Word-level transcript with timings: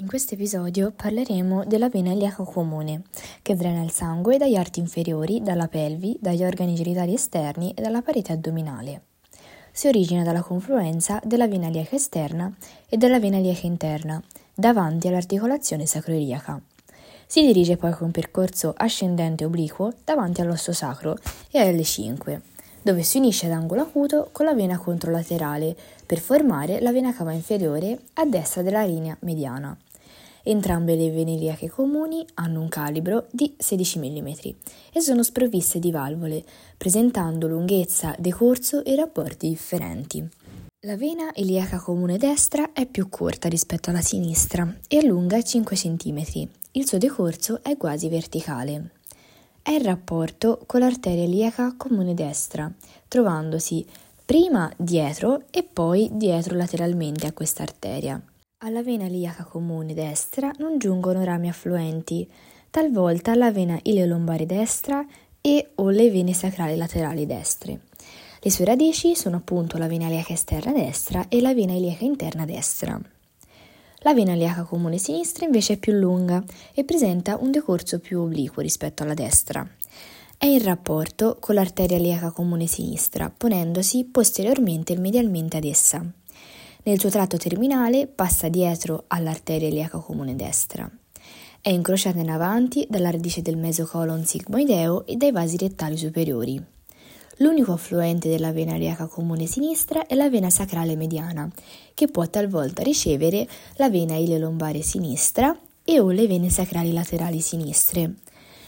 In 0.00 0.06
questo 0.06 0.34
episodio 0.34 0.92
parleremo 0.94 1.64
della 1.64 1.88
vena 1.88 2.12
iliaca 2.12 2.44
comune, 2.44 3.02
che 3.42 3.56
drena 3.56 3.82
il 3.82 3.90
sangue 3.90 4.38
dagli 4.38 4.54
arti 4.54 4.78
inferiori, 4.78 5.42
dalla 5.42 5.66
pelvi, 5.66 6.16
dagli 6.20 6.44
organi 6.44 6.76
genitali 6.76 7.14
esterni 7.14 7.72
e 7.74 7.82
dalla 7.82 8.00
parete 8.00 8.30
addominale. 8.30 9.02
Si 9.72 9.88
origina 9.88 10.22
dalla 10.22 10.42
confluenza 10.42 11.20
della 11.24 11.48
vena 11.48 11.66
iliaca 11.66 11.96
esterna 11.96 12.54
e 12.88 12.96
della 12.96 13.18
vena 13.18 13.38
iliaca 13.38 13.66
interna, 13.66 14.22
davanti 14.54 15.08
all'articolazione 15.08 15.84
sacroiliaca. 15.84 16.60
Si 17.26 17.44
dirige 17.44 17.76
poi 17.76 17.90
con 17.90 18.12
percorso 18.12 18.72
ascendente 18.76 19.44
obliquo 19.44 19.94
davanti 20.04 20.40
all'osso 20.40 20.72
sacro 20.72 21.18
e 21.50 21.58
alle 21.58 21.82
5 21.82 22.42
dove 22.80 23.02
si 23.02 23.18
unisce 23.18 23.46
ad 23.46 23.52
angolo 23.52 23.82
acuto 23.82 24.28
con 24.32 24.46
la 24.46 24.54
vena 24.54 24.78
controlaterale 24.78 25.76
per 26.06 26.18
formare 26.20 26.80
la 26.80 26.92
vena 26.92 27.12
cava 27.12 27.32
inferiore 27.32 27.98
a 28.14 28.24
destra 28.24 28.62
della 28.62 28.84
linea 28.84 29.14
mediana. 29.20 29.76
Entrambe 30.42 30.96
le 30.96 31.10
vene 31.10 31.32
iliache 31.32 31.68
comuni 31.68 32.24
hanno 32.34 32.60
un 32.60 32.68
calibro 32.68 33.26
di 33.30 33.54
16 33.56 33.98
mm 33.98 34.28
e 34.92 35.00
sono 35.00 35.22
sprovviste 35.22 35.78
di 35.78 35.90
valvole, 35.90 36.44
presentando 36.76 37.46
lunghezza, 37.48 38.14
decorso 38.18 38.84
e 38.84 38.94
rapporti 38.94 39.48
differenti. 39.48 40.28
La 40.86 40.96
vena 40.96 41.30
iliaca 41.34 41.80
comune 41.80 42.18
destra 42.18 42.72
è 42.72 42.86
più 42.86 43.08
corta 43.08 43.48
rispetto 43.48 43.90
alla 43.90 44.00
sinistra 44.00 44.76
e 44.86 45.04
lunga 45.04 45.42
5 45.42 45.74
cm. 45.76 46.48
Il 46.72 46.86
suo 46.86 46.98
decorso 46.98 47.62
è 47.62 47.76
quasi 47.76 48.08
verticale. 48.08 48.92
È 49.60 49.72
in 49.72 49.82
rapporto 49.82 50.62
con 50.66 50.80
l'arteria 50.80 51.24
iliaca 51.24 51.74
comune 51.76 52.14
destra, 52.14 52.72
trovandosi 53.08 53.84
prima 54.24 54.70
dietro 54.76 55.42
e 55.50 55.62
poi 55.64 56.10
dietro 56.12 56.54
lateralmente 56.54 57.26
a 57.26 57.32
questa 57.32 57.64
arteria. 57.64 58.22
Alla 58.62 58.82
vena 58.82 59.04
iliaca 59.04 59.44
comune 59.44 59.94
destra 59.94 60.50
non 60.58 60.78
giungono 60.78 61.22
rami 61.22 61.48
affluenti, 61.48 62.28
talvolta 62.70 63.30
alla 63.30 63.52
vena 63.52 63.78
ileolombare 63.84 64.46
destra 64.46 65.06
e 65.40 65.70
o 65.76 65.90
le 65.90 66.10
vene 66.10 66.32
sacrali 66.32 66.76
laterali 66.76 67.24
destre. 67.24 67.82
Le 68.40 68.50
sue 68.50 68.64
radici 68.64 69.14
sono 69.14 69.36
appunto 69.36 69.78
la 69.78 69.86
vena 69.86 70.08
iliaca 70.08 70.32
esterna 70.32 70.72
destra 70.72 71.28
e 71.28 71.40
la 71.40 71.54
vena 71.54 71.74
iliaca 71.74 72.02
interna 72.02 72.44
destra. 72.46 73.00
La 73.98 74.12
vena 74.12 74.32
iliaca 74.32 74.64
comune 74.64 74.98
sinistra 74.98 75.44
invece 75.44 75.74
è 75.74 75.76
più 75.76 75.92
lunga 75.92 76.42
e 76.74 76.82
presenta 76.82 77.36
un 77.36 77.52
decorso 77.52 78.00
più 78.00 78.22
obliquo 78.22 78.60
rispetto 78.60 79.04
alla 79.04 79.14
destra. 79.14 79.64
È 80.36 80.46
in 80.46 80.64
rapporto 80.64 81.36
con 81.38 81.54
l'arteria 81.54 81.96
iliaca 81.96 82.32
comune 82.32 82.66
sinistra, 82.66 83.30
ponendosi 83.30 84.04
posteriormente 84.06 84.94
e 84.94 84.98
medialmente 84.98 85.58
ad 85.58 85.64
essa. 85.64 86.04
Nel 86.88 86.98
suo 86.98 87.10
tratto 87.10 87.36
terminale 87.36 88.06
passa 88.06 88.48
dietro 88.48 89.04
all'arteria 89.08 89.68
iliaca 89.68 89.98
comune 89.98 90.34
destra. 90.34 90.90
È 91.60 91.68
incrociata 91.68 92.18
in 92.18 92.30
avanti 92.30 92.86
dalla 92.88 93.10
radice 93.10 93.42
del 93.42 93.58
mesocolon 93.58 94.24
sigmoideo 94.24 95.04
e 95.04 95.16
dai 95.16 95.30
vasi 95.30 95.58
rettali 95.58 95.98
superiori. 95.98 96.58
L'unico 97.40 97.72
affluente 97.72 98.30
della 98.30 98.52
vena 98.52 98.76
iliaca 98.76 99.06
comune 99.06 99.44
sinistra 99.44 100.06
è 100.06 100.14
la 100.14 100.30
vena 100.30 100.48
sacrale 100.48 100.96
mediana, 100.96 101.46
che 101.92 102.06
può 102.06 102.26
talvolta 102.26 102.82
ricevere 102.82 103.46
la 103.74 103.90
vena 103.90 104.16
ileolombare 104.16 104.80
sinistra 104.80 105.54
e 105.84 106.00
o 106.00 106.08
le 106.08 106.26
vene 106.26 106.48
sacrali 106.48 106.94
laterali 106.94 107.40
sinistre. 107.42 108.14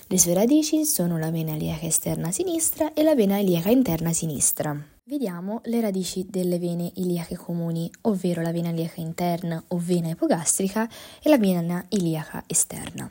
Le 0.07 0.19
sue 0.19 0.35
radici 0.35 0.85
sono 0.85 1.17
la 1.17 1.31
vena 1.31 1.55
iliaca 1.55 1.87
esterna 1.87 2.31
sinistra 2.31 2.93
e 2.93 3.03
la 3.03 3.15
vena 3.15 3.39
iliaca 3.39 3.71
interna 3.71 4.13
sinistra. 4.13 4.90
Vediamo 5.11 5.61
le 5.65 5.81
radici 5.81 6.25
delle 6.31 6.61
vene 6.61 6.93
iliache 6.95 7.35
comuni, 7.35 7.91
ovvero 8.03 8.43
la 8.43 8.53
vena 8.53 8.69
iliaca 8.69 9.01
interna 9.01 9.61
o 9.67 9.77
vena 9.77 10.11
ipogastrica 10.11 10.89
e 11.21 11.29
la 11.29 11.37
vena 11.37 11.85
iliaca 11.89 12.45
esterna. 12.47 13.11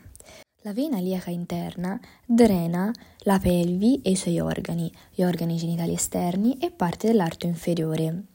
La 0.61 0.71
vena 0.71 0.99
iliaca 0.99 1.29
interna 1.29 1.99
drena 2.25 2.89
la 3.23 3.37
pelvi 3.37 3.99
e 4.01 4.11
i 4.11 4.15
suoi 4.15 4.39
organi, 4.39 4.89
gli 5.13 5.23
organi 5.23 5.57
genitali 5.57 5.91
esterni 5.91 6.57
e 6.57 6.71
parte 6.71 7.07
dell'arto 7.07 7.47
inferiore 7.47 8.27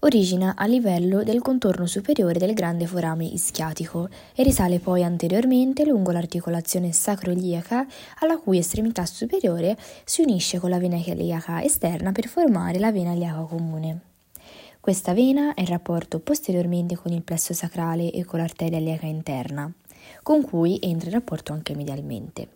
origina 0.00 0.54
a 0.56 0.66
livello 0.66 1.22
del 1.22 1.42
contorno 1.42 1.86
superiore 1.86 2.38
del 2.38 2.54
grande 2.54 2.86
forame 2.86 3.26
ischiatico 3.26 4.08
e 4.34 4.42
risale 4.42 4.78
poi 4.78 5.02
anteriormente 5.02 5.84
lungo 5.84 6.10
l'articolazione 6.10 6.92
sacroiliaca 6.92 7.86
alla 8.20 8.38
cui 8.38 8.58
estremità 8.58 9.04
superiore 9.04 9.76
si 10.04 10.22
unisce 10.22 10.58
con 10.58 10.70
la 10.70 10.78
vena 10.78 10.96
iliaca 10.96 11.62
esterna 11.62 12.12
per 12.12 12.28
formare 12.28 12.78
la 12.78 12.92
vena 12.92 13.12
iliaca 13.12 13.42
comune. 13.42 14.00
Questa 14.80 15.12
vena 15.12 15.52
è 15.52 15.60
in 15.60 15.66
rapporto 15.66 16.20
posteriormente 16.20 16.96
con 16.96 17.12
il 17.12 17.22
plesso 17.22 17.52
sacrale 17.52 18.10
e 18.10 18.24
con 18.24 18.38
l'arteria 18.38 18.78
iliaca 18.78 19.06
interna, 19.06 19.70
con 20.22 20.42
cui 20.42 20.78
entra 20.80 21.08
in 21.08 21.14
rapporto 21.14 21.52
anche 21.52 21.74
medialmente. 21.74 22.48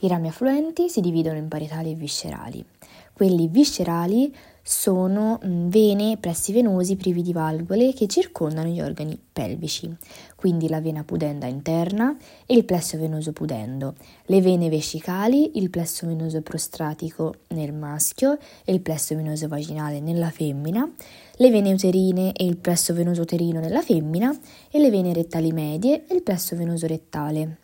I 0.00 0.08
rami 0.08 0.28
affluenti 0.28 0.88
si 0.88 1.00
dividono 1.00 1.38
in 1.38 1.46
parietali 1.46 1.92
e 1.92 1.94
viscerali. 1.94 2.64
Quelli 3.12 3.46
viscerali 3.46 4.34
sono 4.68 5.38
mm, 5.46 5.68
vene 5.68 6.16
pressi 6.18 6.52
venosi 6.52 6.96
privi 6.96 7.22
di 7.22 7.32
valvole 7.32 7.92
che 7.92 8.08
circondano 8.08 8.68
gli 8.68 8.80
organi 8.80 9.16
pelvici, 9.32 9.88
quindi 10.34 10.68
la 10.68 10.80
vena 10.80 11.04
pudenda 11.04 11.46
interna 11.46 12.16
e 12.44 12.56
il 12.56 12.64
plesso 12.64 12.98
venoso 12.98 13.30
pudendo, 13.30 13.94
le 14.24 14.40
vene 14.40 14.68
vescicali, 14.68 15.56
il 15.58 15.70
plesso 15.70 16.08
venoso 16.08 16.42
prostratico 16.42 17.36
nel 17.50 17.72
maschio 17.72 18.38
e 18.64 18.72
il 18.72 18.80
plesso 18.80 19.14
venoso 19.14 19.46
vaginale 19.46 20.00
nella 20.00 20.30
femmina, 20.30 20.90
le 21.36 21.50
vene 21.50 21.72
uterine 21.72 22.32
e 22.32 22.44
il 22.44 22.56
plesso 22.56 22.92
venoso 22.92 23.22
uterino 23.22 23.60
nella 23.60 23.82
femmina 23.82 24.36
e 24.68 24.80
le 24.80 24.90
vene 24.90 25.12
rettali 25.12 25.52
medie 25.52 26.06
e 26.08 26.14
il 26.16 26.22
plesso 26.22 26.56
venoso 26.56 26.88
rettale. 26.88 27.58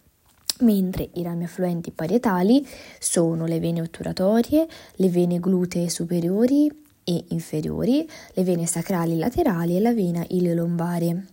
Mentre 0.60 1.08
i 1.14 1.24
rami 1.24 1.44
affluenti 1.44 1.90
parietali 1.90 2.64
sono 3.00 3.46
le 3.46 3.58
vene 3.58 3.80
otturatorie, 3.80 4.68
le 4.94 5.08
vene 5.08 5.40
glutee 5.40 5.88
superiori 5.88 6.90
e 7.04 7.24
inferiori, 7.28 8.08
le 8.34 8.44
vene 8.44 8.66
sacrali 8.66 9.16
laterali 9.16 9.76
e 9.76 9.80
la 9.80 9.92
vena 9.92 10.24
ileolombare. 10.28 11.26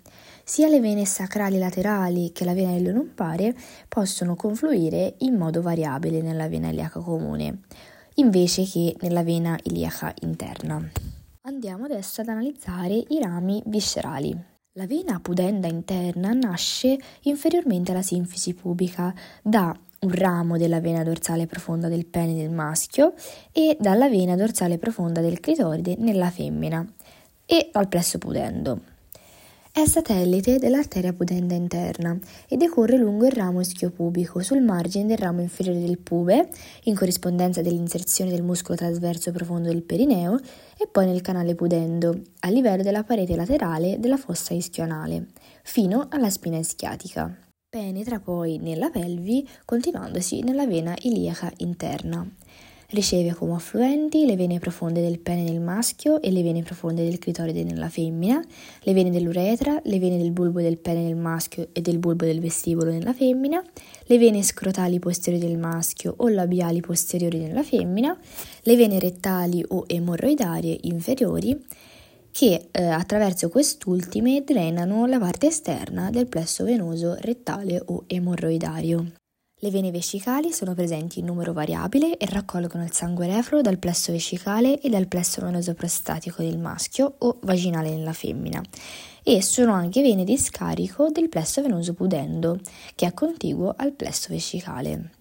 Sia 0.44 0.68
le 0.68 0.80
vene 0.80 1.06
sacrali 1.06 1.58
laterali 1.58 2.32
che 2.32 2.44
la 2.46 2.54
vena 2.54 2.72
ileolombare 2.72 3.56
possono 3.88 4.36
confluire 4.36 5.16
in 5.20 5.36
modo 5.36 5.62
variabile 5.62 6.22
nella 6.22 6.48
vena 6.48 6.70
iliaca 6.70 7.00
comune, 7.00 7.60
invece 8.16 8.64
che 8.64 8.96
nella 9.02 9.24
vena 9.24 9.58
iliaca 9.64 10.14
interna. 10.22 10.90
Andiamo 11.42 11.86
adesso 11.86 12.22
ad 12.22 12.30
analizzare 12.30 13.04
i 13.10 13.20
rami 13.22 13.62
viscerali. 13.66 14.36
La 14.74 14.86
vena 14.86 15.20
pudenda 15.20 15.68
interna 15.68 16.32
nasce 16.34 16.98
inferiormente 17.24 17.92
alla 17.92 18.02
sinfisi 18.02 18.54
pubica 18.54 19.14
da 19.42 19.76
un 20.02 20.12
ramo 20.12 20.58
della 20.58 20.80
vena 20.80 21.04
dorsale 21.04 21.48
profonda 21.48 21.88
del 21.88 22.06
pene 22.06 22.36
del 22.36 22.50
maschio 22.50 23.14
e 23.52 23.78
dalla 23.80 24.10
vena 24.10 24.36
dorsale 24.36 24.78
profonda 24.78 25.22
del 25.22 25.40
clitoride 25.40 25.96
nella 25.98 26.30
femmina 26.30 26.86
e 27.46 27.70
dal 27.72 27.88
plesso 27.88 28.18
pudendo. 28.18 28.98
È 29.72 29.86
satellite 29.86 30.58
dell'arteria 30.58 31.14
pudenda 31.14 31.54
interna 31.54 32.18
e 32.48 32.58
decorre 32.58 32.98
lungo 32.98 33.26
il 33.26 33.32
ramo 33.32 33.62
ischiopubico 33.62 34.42
sul 34.42 34.62
margine 34.62 35.06
del 35.06 35.18
ramo 35.18 35.42
inferiore 35.42 35.80
del 35.80 36.00
pube, 36.00 36.50
in 36.86 36.96
corrispondenza 36.96 37.62
dell'inserzione 37.62 38.32
del 38.32 38.42
muscolo 38.42 38.76
trasverso 38.76 39.32
profondo 39.32 39.70
del 39.70 39.84
perineo, 39.84 40.40
e 40.76 40.88
poi 40.88 41.06
nel 41.06 41.22
canale 41.22 41.56
pudendo, 41.56 42.20
a 42.40 42.50
livello 42.50 42.82
della 42.82 43.04
parete 43.04 43.36
laterale 43.36 44.00
della 44.00 44.18
fossa 44.18 44.54
ischioanale, 44.54 45.28
fino 45.64 46.08
alla 46.10 46.32
spina 46.32 46.58
ischiatica. 46.58 47.49
Penetra 47.72 48.20
poi 48.20 48.58
nella 48.58 48.90
pelvi, 48.90 49.48
continuandosi 49.64 50.42
nella 50.42 50.66
vena 50.66 50.96
iliaca 51.04 51.54
interna. 51.58 52.28
Riceve 52.88 53.36
come 53.36 53.54
affluenti 53.54 54.26
le 54.26 54.36
vene 54.36 54.58
profonde 54.58 55.02
del 55.02 55.20
pene 55.20 55.44
nel 55.44 55.62
maschio 55.62 56.20
e 56.20 56.32
le 56.32 56.42
vene 56.42 56.64
profonde 56.64 57.04
del 57.04 57.20
clitoride 57.20 57.64
nella 57.64 57.88
femmina, 57.88 58.44
le 58.82 58.94
vene 58.94 59.12
dell'uretra, 59.12 59.80
le 59.84 60.00
vene 60.00 60.18
del 60.18 60.32
bulbo 60.32 60.62
del 60.62 60.80
pene 60.80 61.04
nel 61.04 61.16
maschio 61.16 61.68
e 61.72 61.82
del 61.82 62.00
bulbo 62.00 62.26
del 62.26 62.40
vestibolo 62.40 62.90
nella 62.90 63.14
femmina, 63.14 63.64
le 64.06 64.18
vene 64.18 64.42
scrotali 64.42 64.98
posteriori 64.98 65.46
del 65.46 65.60
maschio 65.60 66.16
o 66.18 66.28
labiali 66.28 66.82
posteriori 66.82 67.38
nella 67.38 67.62
femmina, 67.62 68.18
le 68.64 68.76
vene 68.76 68.98
rettali 68.98 69.64
o 69.68 69.84
emorroidarie 69.86 70.76
inferiori 70.86 71.56
che 72.40 72.70
eh, 72.72 72.86
attraverso 72.86 73.50
quest'ultime 73.50 74.46
drenano 74.46 75.06
la 75.08 75.20
parte 75.20 75.48
esterna 75.48 76.10
del 76.10 76.28
plesso 76.28 76.64
venoso 76.64 77.18
rettale 77.20 77.84
o 77.88 78.06
emorroidario. 78.08 79.12
Le 79.60 79.70
vene 79.70 79.92
vescicali 79.92 80.54
sono 80.54 80.74
presenti 80.74 81.20
in 81.20 81.26
numero 81.26 81.52
variabile 81.52 82.16
e 82.16 82.26
raccolgono 82.28 82.86
il 82.86 82.94
sangue 82.94 83.28
refluo 83.28 83.60
dal 83.60 83.78
plesso 83.78 84.14
vescicale 84.14 84.80
e 84.80 84.88
dal 84.88 85.08
plesso 85.08 85.42
venoso 85.42 85.74
prostatico 85.74 86.42
del 86.42 86.58
maschio 86.58 87.14
o 87.18 87.40
vaginale 87.42 87.90
nella 87.90 88.14
femmina 88.14 88.64
e 89.22 89.42
sono 89.42 89.74
anche 89.74 90.02
vene 90.02 90.24
di 90.24 90.38
scarico 90.38 91.10
del 91.10 91.28
plesso 91.28 91.62
venoso 91.62 91.94
pudendo, 91.94 92.58
che 92.96 93.06
è 93.06 93.14
contiguo 93.14 93.74
al 93.76 93.92
plesso 93.92 94.28
vescicale. 94.30 95.19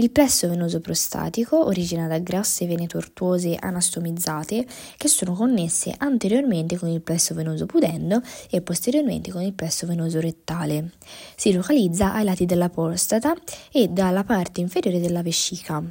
Il 0.00 0.12
plesso 0.12 0.48
venoso 0.48 0.78
prostatico 0.78 1.64
origina 1.64 2.06
da 2.06 2.20
grosse 2.20 2.66
vene 2.66 2.86
tortuose 2.86 3.56
anastomizzate 3.58 4.64
che 4.96 5.08
sono 5.08 5.32
connesse 5.32 5.92
anteriormente 5.98 6.78
con 6.78 6.88
il 6.88 7.00
plesso 7.00 7.34
venoso 7.34 7.66
pudendo 7.66 8.22
e 8.48 8.60
posteriormente 8.60 9.32
con 9.32 9.42
il 9.42 9.54
plesso 9.54 9.88
venoso 9.88 10.20
rettale. 10.20 10.92
Si 11.34 11.52
localizza 11.52 12.12
ai 12.14 12.22
lati 12.22 12.46
della 12.46 12.68
prostata 12.68 13.34
e 13.72 13.88
dalla 13.88 14.22
parte 14.22 14.60
inferiore 14.60 15.00
della 15.00 15.22
vescica. 15.22 15.82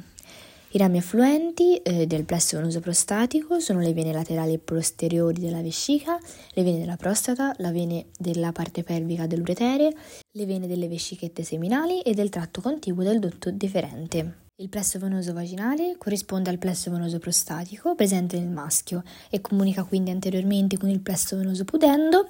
I 0.70 0.76
rami 0.76 0.98
affluenti 0.98 1.76
eh, 1.76 2.06
del 2.06 2.26
plesso 2.26 2.58
venoso 2.58 2.80
prostatico 2.80 3.58
sono 3.58 3.80
le 3.80 3.94
vene 3.94 4.12
laterali 4.12 4.52
e 4.52 4.58
posteriori 4.58 5.40
della 5.40 5.62
vescica, 5.62 6.18
le 6.52 6.62
vene 6.62 6.78
della 6.78 6.96
prostata, 6.96 7.54
le 7.56 7.72
vene 7.72 8.06
della 8.18 8.52
parte 8.52 8.82
pelvica 8.82 9.26
dell'uretere, 9.26 9.90
le 10.30 10.44
vene 10.44 10.66
delle 10.66 10.86
vescichette 10.86 11.42
seminali 11.42 12.02
e 12.02 12.12
del 12.12 12.28
tratto 12.28 12.60
contiguo 12.60 13.02
del 13.02 13.18
dotto 13.18 13.50
deferente. 13.50 14.46
Il 14.60 14.68
plesso 14.68 14.98
venoso 14.98 15.32
vaginale 15.32 15.94
corrisponde 15.96 16.50
al 16.50 16.58
plesso 16.58 16.90
venoso 16.90 17.18
prostatico 17.18 17.94
presente 17.94 18.38
nel 18.38 18.48
maschio 18.48 19.04
e 19.30 19.40
comunica 19.40 19.84
quindi 19.84 20.10
anteriormente 20.10 20.76
con 20.76 20.90
il 20.90 21.00
plesso 21.00 21.36
venoso 21.36 21.64
pudendo 21.64 22.28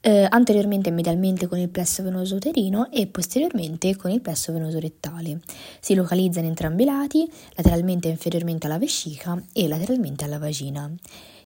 eh, 0.00 0.26
anteriormente 0.28 0.88
e 0.88 0.92
medialmente 0.92 1.46
con 1.46 1.58
il 1.58 1.68
plesso 1.68 2.02
venoso 2.02 2.36
uterino 2.36 2.90
e 2.90 3.06
posteriormente 3.06 3.96
con 3.96 4.10
il 4.10 4.20
plesso 4.20 4.52
venoso 4.52 4.78
rettale. 4.78 5.40
Si 5.80 5.94
localizza 5.94 6.40
in 6.40 6.46
entrambi 6.46 6.82
i 6.82 6.86
lati, 6.86 7.30
lateralmente 7.54 8.08
e 8.08 8.12
inferiormente 8.12 8.66
alla 8.66 8.78
vescica 8.78 9.42
e 9.52 9.68
lateralmente 9.68 10.24
alla 10.24 10.38
vagina. 10.38 10.90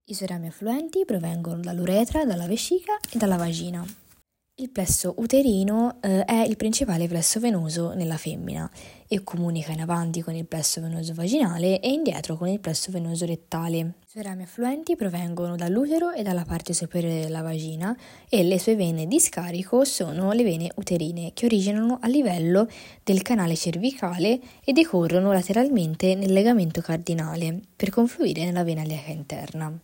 I 0.04 0.14
suoi 0.14 0.28
rami 0.28 0.48
affluenti 0.48 1.04
provengono 1.04 1.60
dall'uretra, 1.60 2.24
dalla 2.24 2.46
vescica 2.46 2.98
e 3.10 3.18
dalla 3.18 3.36
vagina. 3.36 4.01
Il 4.62 4.70
plesso 4.70 5.14
uterino 5.16 5.96
eh, 6.00 6.24
è 6.24 6.44
il 6.44 6.56
principale 6.56 7.08
plesso 7.08 7.40
venoso 7.40 7.94
nella 7.94 8.16
femmina 8.16 8.70
e 9.08 9.24
comunica 9.24 9.72
in 9.72 9.80
avanti 9.80 10.22
con 10.22 10.36
il 10.36 10.46
plesso 10.46 10.80
venoso 10.80 11.14
vaginale 11.14 11.80
e 11.80 11.88
indietro 11.88 12.36
con 12.36 12.46
il 12.46 12.60
plesso 12.60 12.92
venoso 12.92 13.26
rettale. 13.26 13.78
I 13.78 13.92
suoi 14.06 14.22
rami 14.22 14.44
affluenti 14.44 14.94
provengono 14.94 15.56
dall'utero 15.56 16.12
e 16.12 16.22
dalla 16.22 16.44
parte 16.44 16.74
superiore 16.74 17.22
della 17.22 17.42
vagina 17.42 17.96
e 18.28 18.44
le 18.44 18.60
sue 18.60 18.76
vene 18.76 19.08
di 19.08 19.18
scarico 19.18 19.84
sono 19.84 20.30
le 20.30 20.44
vene 20.44 20.70
uterine 20.76 21.32
che 21.34 21.46
originano 21.46 21.98
a 22.00 22.06
livello 22.06 22.68
del 23.02 23.22
canale 23.22 23.56
cervicale 23.56 24.38
e 24.64 24.72
decorrono 24.72 25.32
lateralmente 25.32 26.14
nel 26.14 26.32
legamento 26.32 26.80
cardinale 26.80 27.62
per 27.74 27.90
confluire 27.90 28.44
nella 28.44 28.62
vena 28.62 28.82
ilioica 28.82 29.10
interna. 29.10 29.76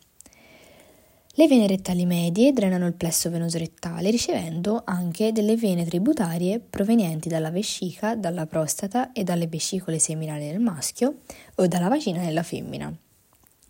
Le 1.38 1.46
vene 1.46 1.68
rettali 1.68 2.04
medie 2.04 2.52
drenano 2.52 2.88
il 2.88 2.94
plesso 2.94 3.30
venoso 3.30 3.58
rettale 3.58 4.10
ricevendo 4.10 4.82
anche 4.84 5.30
delle 5.30 5.54
vene 5.54 5.84
tributarie 5.84 6.58
provenienti 6.58 7.28
dalla 7.28 7.52
vescica, 7.52 8.16
dalla 8.16 8.46
prostata 8.46 9.12
e 9.12 9.22
dalle 9.22 9.46
vescicole 9.46 10.00
seminali 10.00 10.48
del 10.48 10.58
maschio 10.58 11.18
o 11.54 11.68
dalla 11.68 11.86
vagina 11.86 12.24
della 12.24 12.42
femmina. 12.42 12.92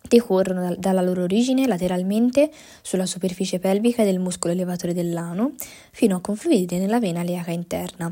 Decorrono 0.01 0.73
dalla 0.79 1.01
loro 1.01 1.21
origine 1.21 1.67
lateralmente 1.67 2.49
sulla 2.81 3.05
superficie 3.05 3.59
pelvica 3.59 4.03
del 4.03 4.17
muscolo 4.17 4.53
elevatore 4.53 4.95
dell'ano 4.95 5.51
fino 5.91 6.15
a 6.15 6.21
confluire 6.21 6.79
nella 6.79 6.99
vena 6.99 7.21
leaca 7.21 7.51
interna. 7.51 8.11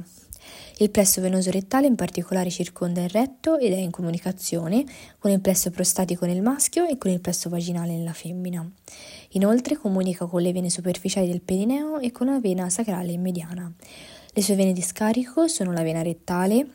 Il 0.80 0.92
plesso 0.92 1.22
venoso 1.22 1.50
rettale 1.50 1.88
in 1.88 1.96
particolare 1.96 2.50
circonda 2.50 3.02
il 3.02 3.10
retto 3.10 3.58
ed 3.58 3.74
è 3.74 3.78
in 3.78 3.90
comunicazione 3.90 4.86
con 5.18 5.32
il 5.32 5.42
plesso 5.42 5.72
prostatico 5.72 6.26
nel 6.26 6.42
maschio 6.42 6.86
e 6.86 6.98
con 6.98 7.10
il 7.10 7.20
plesso 7.20 7.50
vaginale 7.50 7.96
nella 7.96 8.14
femmina. 8.14 8.70
Inoltre 9.32 9.76
comunica 9.76 10.26
con 10.28 10.42
le 10.42 10.52
vene 10.52 10.70
superficiali 10.70 11.28
del 11.28 11.42
pedineo 11.42 12.00
e 12.00 12.12
con 12.12 12.28
la 12.28 12.40
vena 12.40 12.70
sacrale 12.70 13.18
mediana. 13.18 13.72
Le 14.34 14.42
sue 14.44 14.56
vene 14.56 14.74
di 14.74 14.82
scarico 14.84 15.48
sono 15.48 15.72
la 15.72 15.82
vena 15.82 16.04
rettale 16.04 16.68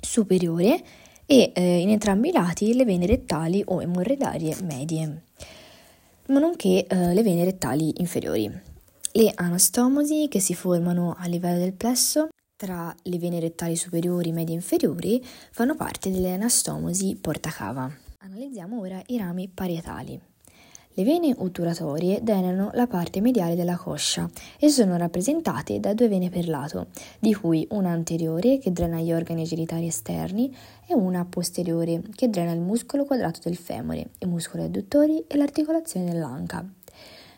superiore 0.00 0.82
e 1.24 1.52
eh, 1.54 1.78
in 1.78 1.90
entrambi 1.90 2.28
i 2.28 2.32
lati 2.32 2.74
le 2.74 2.84
vene 2.84 3.06
rettali 3.06 3.62
o 3.66 3.80
emorroidarie 3.82 4.56
medie, 4.62 5.22
ma 6.26 6.38
nonché 6.38 6.86
eh, 6.86 7.14
le 7.14 7.22
vene 7.22 7.44
rettali 7.44 7.92
inferiori. 7.98 8.50
Le 9.12 9.32
anastomosi 9.34 10.26
che 10.28 10.40
si 10.40 10.54
formano 10.54 11.16
a 11.18 11.26
livello 11.26 11.58
del 11.58 11.72
plesso 11.72 12.28
tra 12.56 12.94
le 13.02 13.18
vene 13.18 13.38
rettali 13.38 13.76
superiori, 13.76 14.32
medie 14.32 14.54
e 14.54 14.56
inferiori 14.56 15.22
fanno 15.50 15.74
parte 15.74 16.10
delle 16.10 16.32
anastomosi 16.32 17.16
portacava. 17.20 17.90
Analizziamo 18.20 18.80
ora 18.80 19.00
i 19.08 19.18
rami 19.18 19.48
parietali. 19.52 20.18
Le 20.98 21.04
vene 21.04 21.34
otturatorie 21.36 22.22
drenano 22.22 22.70
la 22.72 22.86
parte 22.86 23.20
mediale 23.20 23.54
della 23.54 23.76
coscia 23.76 24.26
e 24.58 24.70
sono 24.70 24.96
rappresentate 24.96 25.78
da 25.78 25.92
due 25.92 26.08
vene 26.08 26.30
per 26.30 26.48
lato, 26.48 26.86
di 27.18 27.34
cui 27.34 27.66
una 27.72 27.90
anteriore 27.90 28.56
che 28.56 28.72
drena 28.72 29.00
gli 29.00 29.12
organi 29.12 29.44
genitali 29.44 29.88
esterni 29.88 30.56
e 30.86 30.94
una 30.94 31.26
posteriore 31.26 32.00
che 32.14 32.30
drena 32.30 32.52
il 32.52 32.60
muscolo 32.60 33.04
quadrato 33.04 33.40
del 33.44 33.56
femore, 33.56 34.08
i 34.20 34.26
muscoli 34.26 34.62
adduttori 34.62 35.22
e 35.26 35.36
l'articolazione 35.36 36.10
dell'anca 36.10 36.66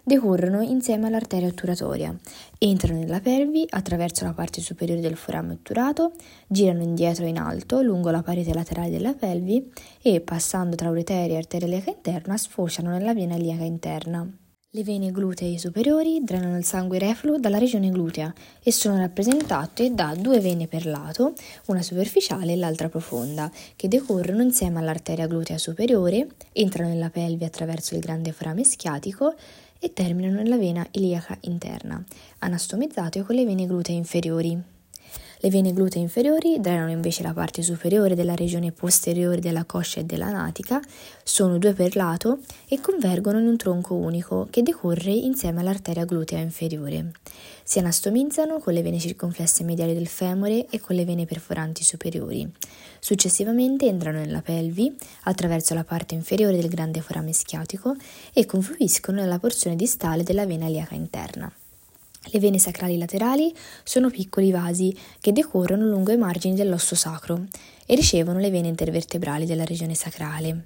decorrono 0.08 0.60
insieme 0.62 1.06
all'arteria 1.06 1.46
otturatoria, 1.46 2.12
entrano 2.58 2.98
nella 2.98 3.20
pelvi 3.20 3.64
attraverso 3.68 4.24
la 4.24 4.32
parte 4.32 4.60
superiore 4.60 5.00
del 5.00 5.14
forame 5.14 5.52
otturato, 5.52 6.10
girano 6.48 6.82
indietro 6.82 7.26
in 7.26 7.38
alto 7.38 7.80
lungo 7.80 8.10
la 8.10 8.22
parete 8.22 8.52
laterale 8.52 8.90
della 8.90 9.14
pelvi 9.14 9.70
e, 10.02 10.20
passando 10.20 10.74
tra 10.74 10.90
ureteria 10.90 11.36
e 11.36 11.38
arteria 11.38 11.68
iliaca 11.68 11.90
interna, 11.90 12.36
sfociano 12.36 12.90
nella 12.90 13.14
vena 13.14 13.36
iliaca 13.36 13.62
interna. 13.62 14.28
Le 14.70 14.84
vene 14.84 15.10
glutei 15.10 15.58
superiori 15.58 16.20
drenano 16.22 16.58
il 16.58 16.64
sangue 16.64 16.98
refluo 16.98 17.38
dalla 17.38 17.56
regione 17.56 17.88
glutea 17.88 18.30
e 18.62 18.70
sono 18.70 18.98
rappresentate 18.98 19.94
da 19.94 20.14
due 20.14 20.40
vene 20.40 20.66
per 20.66 20.84
lato, 20.84 21.32
una 21.68 21.80
superficiale 21.80 22.52
e 22.52 22.56
l'altra 22.56 22.90
profonda, 22.90 23.50
che 23.76 23.88
decorrono 23.88 24.42
insieme 24.42 24.78
all'arteria 24.78 25.26
glutea 25.26 25.56
superiore, 25.56 26.28
entrano 26.52 26.90
nella 26.90 27.08
pelvi 27.08 27.44
attraverso 27.44 27.94
il 27.94 28.00
grande 28.00 28.32
forame 28.32 28.62
schiatico 28.62 29.34
e 29.78 29.92
terminano 29.92 30.36
nella 30.36 30.56
vena 30.56 30.86
iliaca 30.92 31.36
interna, 31.42 32.02
anastomizzate 32.38 33.22
con 33.22 33.34
le 33.34 33.44
vene 33.44 33.66
glutee 33.66 33.96
inferiori. 33.96 34.77
Le 35.40 35.50
vene 35.50 35.72
glutee 35.72 36.02
inferiori 36.02 36.58
drenano 36.58 36.90
invece 36.90 37.22
la 37.22 37.32
parte 37.32 37.62
superiore 37.62 38.16
della 38.16 38.34
regione 38.34 38.72
posteriore 38.72 39.40
della 39.40 39.64
coscia 39.64 40.00
e 40.00 40.04
della 40.04 40.30
natica, 40.30 40.80
sono 41.22 41.58
due 41.58 41.74
per 41.74 41.94
lato 41.94 42.40
e 42.66 42.80
convergono 42.80 43.38
in 43.38 43.46
un 43.46 43.56
tronco 43.56 43.94
unico 43.94 44.48
che 44.50 44.62
decorre 44.62 45.12
insieme 45.12 45.60
all'arteria 45.60 46.04
glutea 46.04 46.40
inferiore. 46.40 47.12
Si 47.62 47.78
anastomizzano 47.78 48.58
con 48.58 48.72
le 48.72 48.82
vene 48.82 48.98
circonflesse 48.98 49.62
mediali 49.62 49.94
del 49.94 50.08
femore 50.08 50.66
e 50.70 50.80
con 50.80 50.96
le 50.96 51.04
vene 51.04 51.24
perforanti 51.24 51.84
superiori. 51.84 52.50
Successivamente 52.98 53.86
entrano 53.86 54.18
nella 54.18 54.42
pelvi 54.42 54.92
attraverso 55.24 55.72
la 55.74 55.84
parte 55.84 56.14
inferiore 56.14 56.56
del 56.56 56.68
grande 56.68 57.00
forame 57.00 57.32
schiatico 57.32 57.94
e 58.32 58.44
confluiscono 58.44 59.20
nella 59.20 59.38
porzione 59.38 59.76
distale 59.76 60.24
della 60.24 60.46
vena 60.46 60.66
iliaca 60.66 60.96
interna. 60.96 61.52
Le 62.30 62.40
vene 62.40 62.58
sacrali 62.58 62.98
laterali 62.98 63.54
sono 63.82 64.10
piccoli 64.10 64.50
vasi 64.50 64.94
che 65.20 65.32
decorrono 65.32 65.86
lungo 65.86 66.12
i 66.12 66.18
margini 66.18 66.54
dell'osso 66.54 66.94
sacro 66.94 67.46
e 67.86 67.94
ricevono 67.94 68.38
le 68.38 68.50
vene 68.50 68.68
intervertebrali 68.68 69.46
della 69.46 69.64
regione 69.64 69.94
sacrale. 69.94 70.64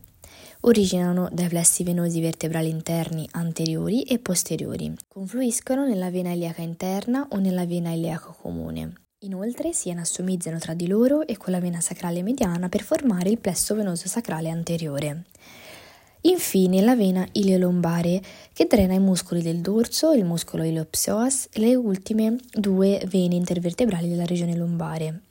Originano 0.64 1.28
dai 1.32 1.48
plessi 1.48 1.82
venosi 1.82 2.20
vertebrali 2.20 2.68
interni 2.68 3.28
anteriori 3.32 4.02
e 4.02 4.18
posteriori. 4.18 4.92
Confluiscono 5.08 5.86
nella 5.86 6.10
vena 6.10 6.32
iliaca 6.32 6.62
interna 6.62 7.26
o 7.30 7.38
nella 7.38 7.66
vena 7.66 7.92
iliaca 7.92 8.34
comune. 8.40 8.92
Inoltre 9.24 9.72
si 9.72 9.90
anastomizzano 9.90 10.58
tra 10.58 10.74
di 10.74 10.88
loro 10.88 11.26
e 11.26 11.36
con 11.36 11.52
la 11.52 11.60
vena 11.60 11.80
sacrale 11.80 12.22
mediana 12.22 12.68
per 12.68 12.82
formare 12.82 13.30
il 13.30 13.38
plesso 13.38 13.74
venoso 13.74 14.08
sacrale 14.08 14.50
anteriore. 14.50 15.24
Infine 16.24 16.80
la 16.82 16.94
vena 16.94 17.26
ileolombare 17.32 18.22
che 18.52 18.66
drena 18.66 18.94
i 18.94 19.00
muscoli 19.00 19.42
del 19.42 19.58
dorso, 19.58 20.12
il 20.12 20.24
muscolo 20.24 20.62
iliopsoas 20.62 21.48
e 21.52 21.58
le 21.58 21.74
ultime 21.74 22.36
due 22.52 23.02
vene 23.08 23.34
intervertebrali 23.34 24.08
della 24.08 24.24
regione 24.24 24.56
lombare. 24.56 25.22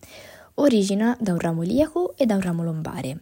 Origina 0.55 1.15
da 1.17 1.31
un 1.31 1.39
ramo 1.39 1.63
iliaco 1.63 2.13
e 2.17 2.25
da 2.25 2.35
un 2.35 2.41
ramo 2.41 2.63
lombare. 2.63 3.19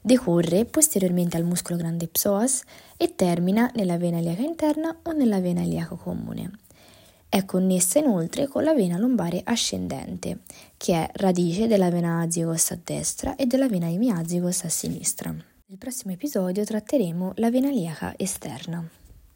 Decorre 0.00 0.64
posteriormente 0.64 1.36
al 1.36 1.44
muscolo 1.44 1.78
grande 1.78 2.08
psoas 2.08 2.62
e 2.96 3.14
termina 3.14 3.70
nella 3.76 3.96
vena 3.96 4.18
iliaca 4.18 4.42
interna 4.42 4.98
o 5.04 5.12
nella 5.12 5.38
vena 5.38 5.62
iliaca 5.62 5.94
comune. 5.94 6.50
È 7.28 7.44
connessa 7.44 8.00
inoltre 8.00 8.48
con 8.48 8.64
la 8.64 8.74
vena 8.74 8.98
lombare 8.98 9.42
ascendente, 9.44 10.40
che 10.76 10.94
è 10.94 11.10
radice 11.14 11.68
della 11.68 11.88
vena 11.88 12.20
azigos 12.20 12.72
a 12.72 12.78
destra 12.82 13.36
e 13.36 13.46
della 13.46 13.68
vena 13.68 13.86
imiazigos 13.86 14.64
a 14.64 14.68
sinistra. 14.68 15.49
Nel 15.70 15.78
prossimo 15.78 16.12
episodio 16.12 16.64
tratteremo 16.64 17.34
la 17.36 17.48
vena 17.48 17.68
iliaca 17.68 18.12
esterna. 18.16 18.99